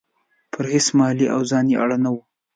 پر 0.51 0.65
هیڅ 0.73 0.87
مالي 0.97 1.27
او 1.33 1.41
ځاني 1.49 1.73
اړ 1.81 1.89
نه 2.03 2.09
وو. 2.13 2.21